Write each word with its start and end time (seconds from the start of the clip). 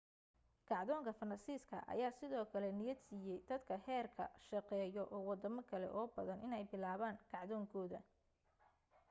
kacdoonka 0.69 1.11
faransiiska 1.19 1.77
ayaa 1.93 2.17
sidoo 2.19 2.45
kale 2.53 2.69
niyad 2.79 2.99
siiyey 3.09 3.39
dadka 3.51 3.75
heerka 3.87 4.23
shaqeeyo 4.47 5.03
oo 5.15 5.21
wadamo 5.29 5.61
kale 5.71 5.87
oo 5.99 6.07
badan 6.15 6.43
inay 6.47 6.63
bilaabaan 6.71 7.17
kacdoonkooda 7.31 7.99